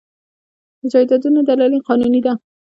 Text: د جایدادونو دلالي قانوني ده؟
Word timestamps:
د 0.79 0.81
جایدادونو 0.91 1.39
دلالي 1.47 1.79
قانوني 1.87 2.21
ده؟ 2.25 2.33